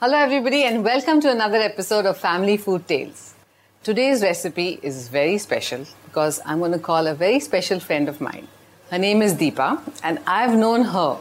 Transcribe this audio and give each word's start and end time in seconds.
Hello, 0.00 0.16
everybody, 0.16 0.62
and 0.62 0.84
welcome 0.84 1.20
to 1.20 1.28
another 1.28 1.56
episode 1.56 2.06
of 2.06 2.16
Family 2.16 2.56
Food 2.56 2.86
Tales. 2.86 3.34
Today's 3.82 4.22
recipe 4.22 4.78
is 4.80 5.08
very 5.08 5.38
special 5.38 5.84
because 6.04 6.40
I'm 6.46 6.60
going 6.60 6.70
to 6.70 6.78
call 6.78 7.08
a 7.08 7.14
very 7.16 7.40
special 7.40 7.80
friend 7.80 8.08
of 8.08 8.20
mine. 8.20 8.46
Her 8.92 8.98
name 8.98 9.22
is 9.22 9.34
Deepa, 9.34 9.80
and 10.04 10.20
I've 10.24 10.56
known 10.56 10.82
her 10.84 11.18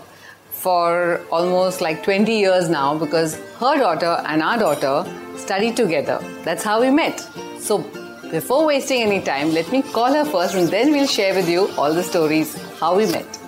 for 0.52 1.22
almost 1.32 1.82
like 1.82 2.04
20 2.04 2.32
years 2.32 2.70
now 2.70 2.96
because 2.96 3.40
her 3.60 3.80
daughter 3.80 4.22
and 4.28 4.44
our 4.44 4.60
daughter 4.60 5.12
studied 5.38 5.76
together. 5.76 6.20
That's 6.44 6.64
how 6.64 6.80
we 6.80 6.92
met. 6.92 7.20
So, 7.58 7.80
before 8.30 8.68
wasting 8.68 9.02
any 9.02 9.22
time, 9.22 9.54
let 9.54 9.72
me 9.72 9.82
call 9.82 10.14
her 10.14 10.24
first 10.24 10.54
and 10.54 10.68
then 10.68 10.92
we'll 10.92 11.08
share 11.08 11.34
with 11.34 11.50
you 11.50 11.68
all 11.80 11.92
the 11.92 12.04
stories 12.04 12.56
how 12.80 12.96
we 12.96 13.08
met. 13.08 13.40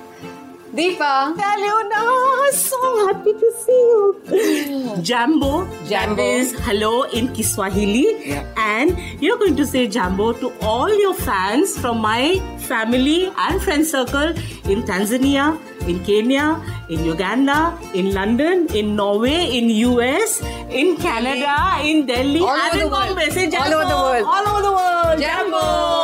Deepa! 0.73 1.33
Aliona, 1.35 2.51
so 2.51 3.07
happy 3.07 3.33
to 3.33 3.51
see 3.59 3.71
you. 3.71 4.97
Jambo. 5.01 5.65
Jambo. 5.87 6.15
That 6.15 6.19
is 6.19 6.51
hello 6.59 7.03
in 7.03 7.33
Kiswahili. 7.33 8.29
Yeah. 8.29 8.45
And 8.55 8.97
you're 9.19 9.37
going 9.39 9.55
to 9.55 9.65
say 9.65 9.87
Jambo 9.87 10.33
to 10.33 10.51
all 10.61 10.93
your 10.93 11.15
fans 11.15 11.77
from 11.77 11.99
my 11.99 12.39
family 12.59 13.31
and 13.35 13.61
friend 13.61 13.83
circle 13.85 14.29
in 14.69 14.83
Tanzania, 14.83 15.59
in 15.87 16.03
Kenya, 16.03 16.61
in 16.87 17.03
Uganda, 17.03 17.75
in 17.95 18.13
London, 18.13 18.67
in 18.75 18.95
Norway, 18.95 19.57
in 19.57 19.69
US, 19.71 20.39
in 20.69 20.97
Canada, 20.97 21.79
in 21.83 22.05
Delhi, 22.05 22.41
All 22.41 22.49
and 22.49 22.73
over 22.73 22.75
in 22.75 22.79
the 22.79 22.89
world. 22.89 23.07
Bombay. 23.15 23.29
Say 23.31 23.47
All 23.57 23.73
over 23.73 23.89
the 23.89 23.97
world. 23.97 24.25
All 24.27 24.47
over 24.47 24.61
the 24.61 24.71
world. 24.71 25.19
Jambo! 25.19 25.57
Jambo 25.57 25.98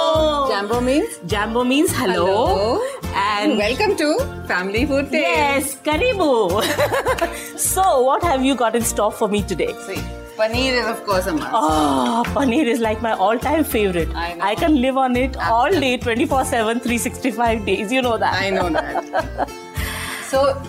means 0.74 1.20
Jambo 1.28 1.64
means 1.64 1.92
hello. 1.96 2.26
Hello. 2.26 2.82
And 3.14 3.58
welcome 3.58 3.96
to 3.98 4.18
Family 4.48 4.86
Food 4.86 5.12
Day. 5.12 5.22
Yes, 5.22 5.76
Karibu. 5.84 6.64
so, 7.58 8.02
what 8.02 8.24
have 8.24 8.44
you 8.44 8.56
got 8.56 8.76
in 8.76 8.82
store 8.82 9.12
for 9.12 9.28
me 9.30 9.44
today? 9.44 9.68
See, 9.86 10.02
paneer 10.38 10.80
is 10.82 10.88
of 10.88 11.04
course 11.06 11.28
a 11.28 11.34
must. 11.34 11.48
Oh, 11.54 12.24
paneer 12.30 12.66
is 12.66 12.80
like 12.80 13.02
my 13.04 13.12
all-time 13.14 13.64
favorite. 13.64 14.10
I 14.16 14.34
know. 14.34 14.44
I 14.44 14.56
can 14.56 14.82
live 14.82 14.98
on 14.98 15.16
it 15.16 15.38
all 15.38 15.70
day, 15.70 15.98
24/7, 16.00 16.82
365 16.82 17.66
days. 17.66 17.92
You 17.92 18.02
know 18.02 18.18
that. 18.18 18.34
I 18.34 18.50
know 18.50 18.70
that. 18.72 19.50
so, 20.24 20.60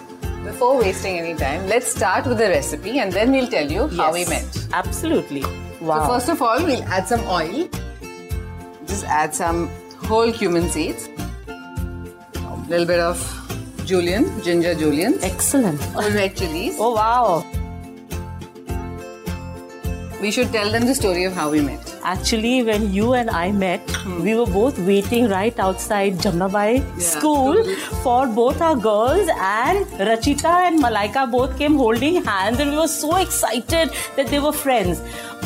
before 0.44 0.78
wasting 0.78 1.18
any 1.18 1.34
time, 1.34 1.66
let's 1.68 1.86
start 1.90 2.26
with 2.26 2.36
the 2.38 2.48
recipe 2.50 2.98
and 2.98 3.10
then 3.12 3.32
we'll 3.32 3.48
tell 3.48 3.68
you 3.78 3.88
how 3.88 4.12
we 4.12 4.20
Yes, 4.20 4.28
met. 4.28 4.66
Absolutely. 4.74 5.42
Wow. 5.80 6.02
So, 6.06 6.12
first 6.14 6.28
of 6.28 6.42
all, 6.42 6.62
we'll 6.62 6.82
add 6.84 7.08
some 7.08 7.26
oil. 7.40 7.66
Just 8.86 9.04
add 9.06 9.34
some 9.34 9.68
whole 10.06 10.32
cumin 10.32 10.68
seeds. 10.70 11.08
A 11.48 12.66
little 12.68 12.86
bit 12.86 13.00
of 13.00 13.18
julienne, 13.84 14.26
ginger 14.42 14.74
julienne. 14.74 15.18
Excellent. 15.22 15.80
Whole 15.94 16.10
red 16.10 16.36
chilies. 16.36 16.76
Oh 16.78 16.94
wow. 16.94 17.44
We 20.20 20.30
should 20.30 20.50
tell 20.50 20.70
them 20.70 20.86
the 20.86 20.94
story 20.94 21.24
of 21.24 21.34
how 21.34 21.50
we 21.50 21.60
met. 21.60 21.94
Actually, 22.02 22.62
when 22.62 22.92
you 22.92 23.12
and 23.12 23.28
I 23.28 23.52
met, 23.52 23.90
hmm. 23.90 24.22
we 24.22 24.34
were 24.34 24.46
both 24.46 24.78
waiting 24.78 25.28
right 25.28 25.58
outside 25.58 26.14
Jamnabai 26.14 27.00
school 27.00 27.62
for 28.02 28.26
both 28.26 28.62
our 28.62 28.76
girls, 28.76 29.28
and 29.38 29.86
Rachita 30.00 30.48
and 30.68 30.82
Malaika 30.82 31.30
both 31.30 31.58
came 31.58 31.76
holding 31.76 32.24
hands, 32.24 32.60
and 32.60 32.70
we 32.70 32.78
were 32.78 32.88
so 32.88 33.16
excited 33.16 33.90
that 34.16 34.28
they 34.28 34.38
were 34.38 34.52
friends. 34.52 35.02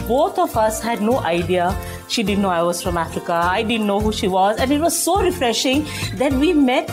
Both 0.06 0.38
of 0.38 0.56
us 0.56 0.80
had 0.80 1.02
no 1.02 1.18
idea. 1.18 1.76
She 2.06 2.22
didn't 2.22 2.42
know 2.42 2.50
I 2.50 2.62
was 2.62 2.80
from 2.80 2.96
Africa, 2.96 3.32
I 3.32 3.64
didn't 3.64 3.88
know 3.88 3.98
who 3.98 4.12
she 4.12 4.28
was, 4.28 4.58
and 4.58 4.70
it 4.70 4.80
was 4.80 4.96
so 4.96 5.20
refreshing 5.20 5.84
that 6.14 6.32
we 6.32 6.52
met 6.52 6.88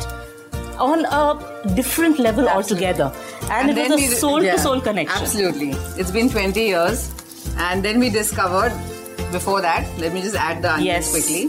on 0.80 1.06
a 1.06 1.74
different 1.76 2.18
level 2.18 2.50
altogether. 2.50 3.12
And, 3.52 3.70
it 3.70 3.90
was 3.90 4.02
a 4.02 4.16
soul 4.16 4.40
to 4.42 4.58
soul 4.58 4.82
connection. 4.82 5.22
Absolutely. 5.22 5.72
It's 5.96 6.12
been 6.12 6.30
20 6.30 6.60
years. 6.60 7.12
And 7.60 7.84
then 7.84 8.00
we 8.00 8.10
discovered, 8.10 8.72
before 9.32 9.62
that, 9.62 9.88
let 9.98 10.14
me 10.14 10.22
just 10.22 10.36
add 10.36 10.62
the 10.62 10.74
onions 10.74 10.86
Yes. 10.86 11.12
quickly. 11.12 11.48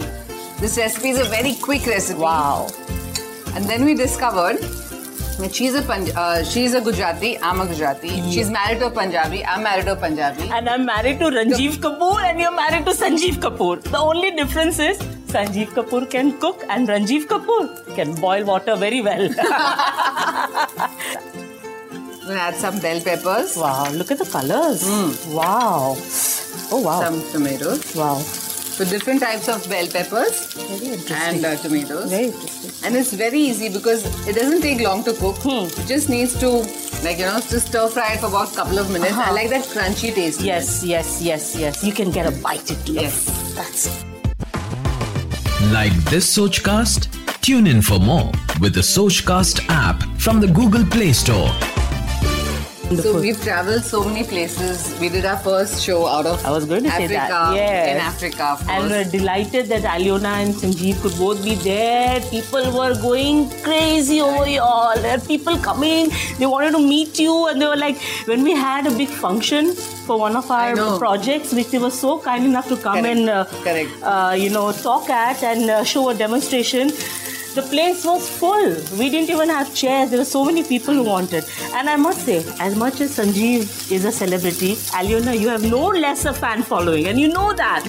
This 0.60 0.76
recipe 0.76 1.10
is 1.10 1.20
a 1.20 1.24
very 1.24 1.54
quick 1.54 1.86
recipe. 1.86 2.20
Wow. 2.20 2.68
And 3.54 3.64
then 3.64 3.84
we 3.84 3.94
discovered 3.94 4.58
that 4.58 5.54
she's 5.54 5.74
a 5.74 5.82
Punj- 5.82 6.14
uh, 6.16 6.42
she's 6.44 6.74
a 6.74 6.80
Gujarati, 6.80 7.38
I'm 7.38 7.60
a 7.60 7.66
Gujarati. 7.66 8.08
She's 8.30 8.50
married 8.50 8.80
to 8.80 8.86
a 8.86 8.90
Punjabi, 8.90 9.44
I'm 9.44 9.62
married 9.62 9.84
to 9.84 9.92
a 9.92 9.96
Punjabi. 9.96 10.48
And 10.50 10.68
I'm 10.68 10.84
married 10.84 11.20
to 11.20 11.26
Ranjeev 11.26 11.76
Kapoor 11.86 12.22
and 12.24 12.40
you're 12.40 12.50
married 12.56 12.84
to 12.86 12.92
Sanjeev 12.92 13.36
Kapoor. 13.46 13.80
The 13.82 13.98
only 13.98 14.32
difference 14.32 14.78
is 14.80 14.98
Sanjeev 15.36 15.68
Kapoor 15.78 16.10
can 16.10 16.38
cook 16.40 16.64
and 16.68 16.88
Ranjeev 16.88 17.26
Kapoor 17.26 17.94
can 17.94 18.14
boil 18.16 18.44
water 18.44 18.74
very 18.76 19.00
well. 19.00 19.28
We'll 22.28 22.36
add 22.36 22.56
some 22.56 22.78
bell 22.80 23.00
peppers, 23.00 23.56
wow, 23.56 23.90
look 23.92 24.10
at 24.10 24.18
the 24.18 24.26
colors. 24.26 24.84
Wow. 25.28 25.96
Oh 26.70 26.82
wow. 26.84 27.00
some 27.00 27.22
tomatoes. 27.32 27.96
wow. 27.96 28.16
So 28.18 28.84
different 28.84 29.20
types 29.20 29.48
of 29.48 29.68
bell 29.68 29.86
peppers 29.88 30.52
Very 30.54 30.98
and 31.10 31.44
uh, 31.44 31.56
tomatoes. 31.56 32.10
very 32.10 32.26
interesting. 32.26 32.86
And 32.86 32.94
it's 32.96 33.12
very 33.12 33.38
easy 33.40 33.68
because 33.70 34.04
it 34.28 34.34
doesn't 34.36 34.60
take 34.60 34.80
long 34.80 35.02
to 35.04 35.14
cook. 35.14 35.36
Hmm. 35.38 35.66
It 35.80 35.86
just 35.88 36.08
needs 36.08 36.38
to, 36.40 36.48
like, 37.02 37.18
you 37.18 37.24
know, 37.24 37.40
just 37.40 37.68
stir 37.68 37.88
fry 37.88 38.12
it 38.12 38.20
for 38.20 38.26
about 38.26 38.52
a 38.52 38.56
couple 38.56 38.78
of 38.78 38.90
minutes. 38.92 39.12
I 39.14 39.22
Uh-huh. 39.22 39.34
like 39.34 39.48
that 39.50 39.64
crunchy 39.64 40.14
taste. 40.14 40.40
Yes, 40.42 40.84
yes, 40.84 41.20
yes, 41.22 41.56
yes. 41.56 41.82
You 41.82 41.92
can 41.92 42.10
get 42.12 42.26
a 42.26 42.30
bite 42.42 42.70
into 42.70 42.92
it. 42.92 43.02
Yes. 43.02 43.54
That's 43.56 43.86
it. 43.86 44.04
Like 45.72 45.92
this 46.12 46.36
Sochcast? 46.36 47.08
Tune 47.40 47.66
in 47.66 47.80
for 47.82 47.98
more 47.98 48.30
with 48.60 48.74
the 48.74 48.80
Sochcast 48.82 49.64
app 49.70 50.02
from 50.18 50.38
the 50.40 50.46
Google 50.48 50.84
Play 50.84 51.12
Store. 51.12 51.50
So 52.96 53.20
we've 53.20 53.40
traveled 53.42 53.84
so 53.84 54.02
many 54.02 54.24
places. 54.24 54.98
We 54.98 55.10
did 55.10 55.26
our 55.26 55.36
first 55.36 55.82
show 55.82 56.06
out 56.06 56.24
of 56.24 56.44
I 56.44 56.50
was 56.50 56.64
going 56.64 56.84
to 56.84 56.90
say 56.90 57.04
Africa. 57.04 57.28
that. 57.28 57.54
Yes. 57.54 57.88
In 57.90 57.96
Africa, 57.98 58.44
of 58.44 58.58
course. 58.60 58.70
And 58.70 58.90
we're 58.90 59.04
delighted 59.04 59.66
that 59.66 59.82
Aliona 59.82 60.32
and 60.42 60.54
Sanjeev 60.54 61.02
could 61.02 61.12
both 61.18 61.44
be 61.44 61.54
there. 61.56 62.18
People 62.30 62.64
were 62.72 62.94
going 62.94 63.50
crazy 63.62 64.22
over 64.22 64.48
you 64.48 64.62
all. 64.62 64.96
There 64.96 65.18
people 65.20 65.58
coming. 65.58 66.08
They 66.38 66.46
wanted 66.46 66.70
to 66.72 66.78
meet 66.78 67.18
you, 67.18 67.48
and 67.48 67.60
they 67.60 67.66
were 67.66 67.76
like, 67.76 67.98
when 68.24 68.42
we 68.42 68.52
had 68.54 68.86
a 68.86 68.90
big 68.96 69.08
function 69.08 69.74
for 69.74 70.18
one 70.18 70.34
of 70.34 70.50
our 70.50 70.98
projects, 70.98 71.52
which 71.52 71.68
they 71.68 71.78
were 71.78 71.90
so 71.90 72.18
kind 72.18 72.46
enough 72.46 72.68
to 72.68 72.76
come 72.76 73.02
Correct. 73.02 73.18
and 73.18 73.28
uh, 73.28 73.44
Correct. 73.62 73.90
Uh, 74.02 74.34
you 74.34 74.48
know 74.48 74.72
talk 74.72 75.10
at 75.10 75.42
and 75.42 75.68
uh, 75.68 75.84
show 75.84 76.08
a 76.08 76.14
demonstration. 76.14 76.90
The 77.54 77.62
place 77.62 78.04
was 78.04 78.28
full. 78.28 78.74
We 78.98 79.10
didn't 79.10 79.30
even 79.30 79.48
have 79.48 79.74
chairs. 79.74 80.10
There 80.10 80.18
were 80.20 80.24
so 80.24 80.44
many 80.44 80.62
people 80.62 80.94
who 80.94 81.02
wanted. 81.02 81.44
And 81.74 81.88
I 81.90 81.96
must 81.96 82.24
say, 82.24 82.44
as 82.60 82.76
much 82.76 83.00
as 83.00 83.16
Sanjeev 83.18 83.90
is 83.90 84.04
a 84.04 84.12
celebrity, 84.12 84.74
Aliona, 84.98 85.38
you 85.38 85.48
have 85.48 85.62
no 85.64 85.86
less 85.88 86.24
a 86.24 86.32
fan 86.32 86.62
following, 86.62 87.06
and 87.08 87.18
you 87.18 87.28
know 87.28 87.52
that. 87.54 87.88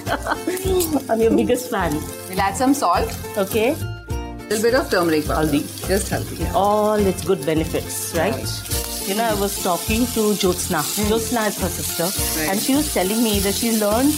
I'm 1.10 1.20
your 1.20 1.30
biggest 1.36 1.70
fan. 1.70 1.94
we'll 2.28 2.40
add 2.40 2.56
some 2.56 2.74
salt, 2.74 3.16
Okay? 3.36 3.76
a 3.76 4.54
little 4.54 4.62
bit 4.62 4.74
of 4.74 4.90
turmeric 4.90 5.26
powder. 5.26 5.46
Haldi. 5.46 5.86
Just 5.86 6.10
haldi. 6.10 6.52
All 6.54 6.94
its 6.94 7.24
good 7.24 7.44
benefits, 7.46 8.12
right? 8.16 8.34
Right. 8.34 9.08
You 9.08 9.14
know, 9.14 9.24
I 9.24 9.34
was 9.34 9.62
talking 9.62 10.06
to 10.16 10.22
Jyotsna. 10.42 10.80
Hmm. 10.82 11.12
Jyotsna 11.12 11.46
is 11.48 11.60
her 11.60 11.68
sister, 11.68 12.08
Right. 12.40 12.48
and 12.50 12.60
she 12.60 12.74
was 12.74 12.92
telling 12.92 13.22
me 13.22 13.38
that 13.40 13.54
she 13.54 13.78
learned 13.78 14.10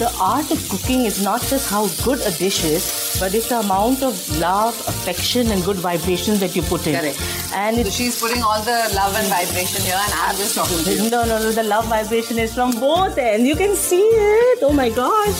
the 0.00 0.10
art 0.18 0.50
of 0.50 0.68
cooking 0.68 1.04
is 1.04 1.22
not 1.22 1.40
just 1.42 1.70
how 1.70 1.86
good 2.04 2.18
a 2.22 2.32
dish 2.32 2.64
is, 2.64 2.84
but 3.20 3.34
it's 3.34 3.48
the 3.50 3.60
amount 3.60 4.02
of 4.02 4.14
love, 4.38 4.74
affection, 4.88 5.50
and 5.52 5.62
good 5.64 5.76
vibrations 5.76 6.40
that 6.40 6.56
you 6.56 6.62
put 6.62 6.86
in. 6.86 6.94
Correct. 6.98 7.20
And 7.54 7.76
So 7.84 7.90
she's 7.90 8.18
putting 8.20 8.42
all 8.42 8.60
the 8.62 8.78
love 8.94 9.14
and 9.14 9.26
vibration 9.28 9.82
here, 9.82 10.00
and 10.04 10.12
I'm 10.14 10.36
just 10.36 10.54
talking 10.54 10.82
to 10.84 10.92
you. 10.94 11.10
no, 11.10 11.24
no, 11.24 11.38
no. 11.38 11.52
The 11.52 11.62
love 11.62 11.86
vibration 11.86 12.38
is 12.38 12.54
from 12.54 12.70
both 12.80 13.18
ends. 13.18 13.46
You 13.46 13.56
can 13.56 13.76
see 13.76 14.00
it. 14.02 14.58
Oh 14.62 14.72
my 14.72 14.88
gosh. 14.88 15.38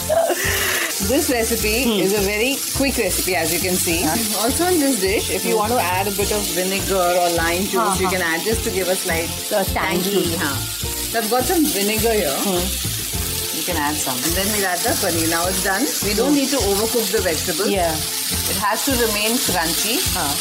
This 1.08 1.30
recipe 1.30 1.84
Hmm. 1.84 2.00
is 2.04 2.12
a 2.12 2.20
very 2.20 2.56
quick 2.76 2.96
recipe, 2.98 3.34
as 3.34 3.52
you 3.54 3.60
can 3.60 3.74
see. 3.74 4.04
Also, 4.42 4.66
in 4.66 4.78
this 4.80 5.00
dish, 5.00 5.30
if 5.30 5.46
you 5.46 5.56
want 5.56 5.72
to 5.72 5.80
add 5.80 6.06
a 6.06 6.10
bit 6.12 6.30
of 6.32 6.42
vinegar 6.58 6.94
or 7.22 7.30
lime 7.36 7.64
juice, 7.64 7.98
you 8.00 8.08
can 8.08 8.20
add 8.20 8.42
just 8.44 8.64
to 8.64 8.70
give 8.70 8.88
a 8.88 8.94
slight 8.94 9.28
The 9.48 9.64
tangy. 9.72 10.36
tangy. 10.36 10.68
So 11.10 11.18
I've 11.18 11.30
got 11.30 11.44
some 11.44 11.64
vinegar 11.64 12.12
here. 12.12 12.36
Hmm. 12.44 12.89
Can 13.70 13.78
add 13.78 13.94
some, 13.94 14.18
and 14.18 14.34
then 14.34 14.46
we'll 14.50 14.66
add 14.66 14.82
the 14.82 14.90
paneer. 14.98 15.30
Now 15.30 15.46
it's 15.46 15.62
done. 15.62 15.86
We 16.02 16.10
don't 16.18 16.34
need 16.34 16.48
to 16.50 16.56
overcook 16.58 17.06
the 17.14 17.22
vegetables. 17.22 17.70
Yeah. 17.70 17.94
It 17.94 18.58
has 18.58 18.82
to 18.86 18.92
remain 18.98 19.38
crunchy. 19.38 20.02
Huh. 20.10 20.34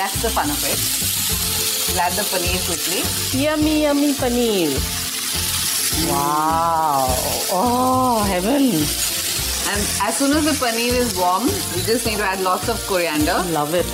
That's 0.00 0.22
the 0.24 0.30
fun 0.32 0.48
of 0.48 0.56
it. 0.64 0.80
We'll 1.92 2.00
add 2.00 2.16
the 2.16 2.24
paneer 2.24 2.56
quickly. 2.64 3.04
Yummy, 3.38 3.82
yummy 3.82 4.12
paneer. 4.16 4.72
Wow. 6.08 7.04
Oh, 7.52 8.24
heaven. 8.24 8.72
And 8.72 9.80
as 10.08 10.16
soon 10.16 10.32
as 10.32 10.44
the 10.48 10.56
paneer 10.56 10.94
is 10.96 11.14
warm, 11.18 11.44
we 11.44 11.82
just 11.84 12.06
need 12.06 12.16
to 12.16 12.24
add 12.24 12.40
lots 12.40 12.68
of 12.70 12.80
coriander. 12.86 13.44
Love 13.52 13.74
it. 13.74 13.84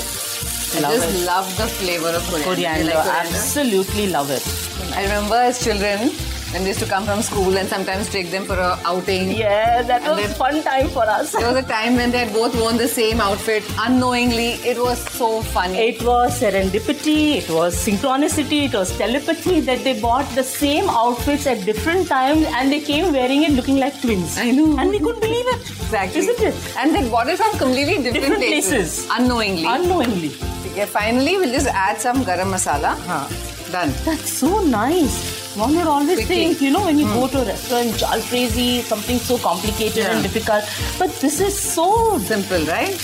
I 0.76 0.80
Love 0.80 0.94
just 0.94 1.10
it. 1.10 1.26
love 1.26 1.56
the 1.56 1.66
flavor 1.66 2.10
of 2.10 2.22
coriander. 2.30 2.54
Coriander. 2.54 2.94
Like 2.94 3.02
coriander? 3.02 3.36
Absolutely 3.36 4.06
love 4.10 4.30
it. 4.30 4.46
I 4.94 5.02
remember 5.02 5.34
as 5.34 5.58
children, 5.64 6.10
when 6.52 6.62
they 6.64 6.68
used 6.70 6.80
to 6.80 6.86
come 6.86 7.04
from 7.04 7.22
school 7.22 7.56
and 7.56 7.68
sometimes 7.68 8.08
take 8.08 8.30
them 8.30 8.44
for 8.44 8.54
a 8.54 8.78
outing. 8.84 9.30
Yeah, 9.32 9.82
that 9.82 10.02
And 10.02 10.16
was 10.16 10.26
then- 10.26 10.34
fun 10.34 10.62
time 10.62 10.88
for 10.88 11.04
us. 11.16 11.32
There 11.32 11.46
was 11.46 11.56
a 11.64 11.66
time 11.68 11.96
when 11.96 12.10
they 12.10 12.18
had 12.24 12.32
both 12.32 12.54
worn 12.60 12.76
the 12.76 12.88
same 12.88 13.20
outfit 13.20 13.62
unknowingly. 13.78 14.48
It 14.72 14.78
was 14.78 14.98
so 15.18 15.42
funny. 15.42 15.78
It 15.78 16.02
was 16.02 16.40
serendipity, 16.40 17.36
it 17.42 17.48
was 17.50 17.74
synchronicity, 17.86 18.64
it 18.68 18.74
was 18.74 18.96
telepathy 18.96 19.60
that 19.60 19.84
they 19.84 20.00
bought 20.00 20.28
the 20.34 20.42
same 20.44 20.88
outfits 20.90 21.46
at 21.46 21.64
different 21.64 22.08
times 22.08 22.46
and 22.56 22.72
they 22.72 22.80
came 22.80 23.12
wearing 23.12 23.42
it 23.44 23.52
looking 23.52 23.76
like 23.78 24.00
twins. 24.00 24.36
I 24.38 24.50
know. 24.50 24.76
And 24.78 24.90
we 24.90 24.98
couldn't 24.98 25.20
believe 25.20 25.46
it. 25.46 25.60
exactly. 25.70 26.20
Isn't 26.20 26.40
it? 26.40 26.54
And 26.76 26.94
they 26.94 27.08
bought 27.08 27.28
it 27.28 27.36
from 27.38 27.52
completely 27.58 27.96
different, 28.02 28.14
Different 28.14 28.42
places. 28.42 28.70
places. 28.70 29.08
Unknowingly. 29.18 29.64
Unknowingly. 29.66 30.32
okay, 30.72 30.86
finally, 30.86 31.36
we'll 31.36 31.52
just 31.52 31.66
add 31.68 32.00
some 32.00 32.24
garam 32.24 32.50
masala. 32.56 32.96
Huh. 33.06 33.26
Done. 33.72 33.92
That's 34.04 34.32
so 34.32 34.60
nice. 34.64 35.39
One 35.60 35.76
would 35.76 35.86
always 35.86 36.16
Quickly. 36.16 36.24
think, 36.24 36.62
you 36.62 36.70
know, 36.70 36.86
when 36.86 36.98
you 36.98 37.06
hmm. 37.06 37.20
go 37.20 37.28
to 37.28 37.42
a 37.42 37.44
restaurant, 37.44 37.90
jalfrezi, 38.02 38.80
something 38.80 39.18
so 39.18 39.36
complicated 39.36 40.06
and 40.06 40.22
difficult. 40.22 40.64
But 40.98 41.10
this 41.20 41.38
is 41.38 41.58
so 41.58 42.18
Simple, 42.20 42.64
right? 42.64 42.96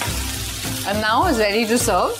And 0.89 1.03
now 1.03 1.27
it's 1.27 1.39
ready 1.39 1.67
to 1.67 1.77
serve. 1.77 2.17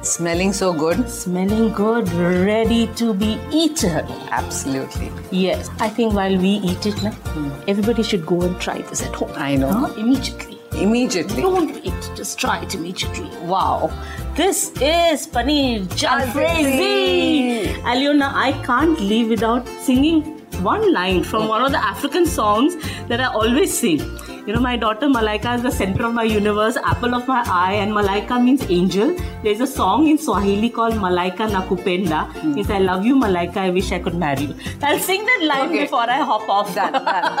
Smelling 0.00 0.54
so 0.54 0.72
good. 0.72 1.10
smelling 1.10 1.70
good, 1.74 2.08
ready 2.12 2.86
to 2.94 3.12
be 3.12 3.38
eaten. 3.52 4.06
Absolutely. 4.30 5.12
Yes, 5.30 5.68
I 5.80 5.90
think 5.90 6.14
while 6.14 6.38
we 6.38 6.52
eat 6.70 6.86
it, 6.86 7.02
na, 7.02 7.10
hmm. 7.10 7.50
everybody 7.68 8.02
should 8.02 8.24
go 8.24 8.40
and 8.40 8.58
try 8.58 8.80
this 8.80 9.02
at 9.02 9.14
home. 9.14 9.32
I 9.34 9.56
know. 9.56 9.70
Huh? 9.70 9.92
Immediately. 9.98 10.58
Immediately. 10.80 11.42
Don't 11.42 11.74
wait, 11.74 12.10
just 12.16 12.38
try 12.38 12.62
it 12.62 12.74
immediately. 12.74 13.28
Wow. 13.44 13.90
This 14.34 14.70
is 14.80 15.26
Paneer 15.26 15.84
Jalfrezi. 16.00 17.45
Aliona, 17.90 18.32
I 18.34 18.52
can't 18.64 18.98
live 19.00 19.28
without 19.28 19.68
singing 19.80 20.22
one 20.62 20.92
line 20.92 21.22
from 21.22 21.46
one 21.48 21.62
of 21.64 21.70
the 21.72 21.78
African 21.78 22.26
songs 22.26 22.74
that 23.08 23.20
I 23.20 23.26
always 23.26 23.78
sing. 23.78 24.00
You 24.46 24.54
know, 24.54 24.60
my 24.60 24.76
daughter 24.76 25.06
Malaika 25.06 25.54
is 25.56 25.62
the 25.62 25.70
center 25.70 26.04
of 26.06 26.14
my 26.14 26.24
universe, 26.24 26.76
apple 26.76 27.14
of 27.14 27.28
my 27.28 27.42
eye, 27.46 27.74
and 27.74 27.92
Malaika 27.92 28.42
means 28.42 28.68
angel. 28.70 29.16
There's 29.44 29.60
a 29.60 29.66
song 29.66 30.06
in 30.08 30.18
Swahili 30.18 30.70
called 30.70 30.94
Malaika 30.94 31.48
Nakupenda. 31.54 32.20
Means 32.44 32.66
hmm. 32.66 32.72
I 32.72 32.78
love 32.78 33.04
you, 33.06 33.16
Malaika. 33.16 33.56
I 33.56 33.70
wish 33.70 33.92
I 33.92 33.98
could 34.00 34.14
marry 34.14 34.42
you. 34.46 34.54
I'll 34.82 34.98
sing 34.98 35.24
that 35.24 35.42
line 35.44 35.68
Okay. 35.70 35.82
before 35.82 36.08
I 36.10 36.18
hop 36.18 36.48
off. 36.48 36.74
Done, 36.74 36.92
done. 36.92 37.38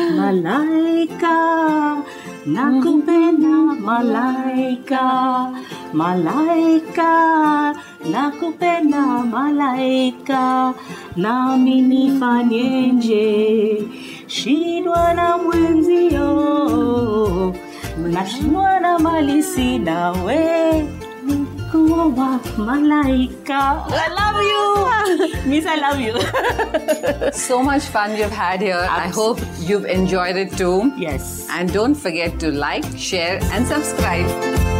Malaika, 0.20 2.04
nakupenda 2.46 3.56
malaika, 3.80 5.52
malaika, 5.92 7.74
nakupenda 8.12 9.02
malaika, 9.34 10.74
nami 11.16 11.80
nifanyeje? 11.82 13.26
Shindwa 14.26 15.14
na 15.14 15.38
mwenzio, 15.38 16.28
nashindwa 18.12 18.80
na 18.80 18.98
mali 18.98 19.42
sina 19.42 20.12
we 20.24 20.86
malaika. 22.58 23.84
I 23.88 24.08
love 24.20 24.42
you. 24.42 24.60
Miss, 25.50 25.66
I 25.66 25.76
love 25.76 26.00
you. 26.00 27.32
so 27.32 27.62
much 27.62 27.84
fun 27.84 28.12
we've 28.12 28.30
had 28.30 28.60
here. 28.60 28.86
I 28.90 29.08
hope 29.08 29.38
you've 29.58 29.84
enjoyed 29.86 30.36
it 30.36 30.56
too. 30.56 30.92
yes. 30.96 31.46
And 31.50 31.72
don't 31.72 31.94
forget 31.94 32.38
to 32.40 32.50
like, 32.50 32.84
share, 32.96 33.38
and 33.52 33.66
subscribe. 33.66 34.79